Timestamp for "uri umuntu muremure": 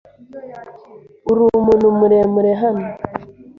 1.29-2.51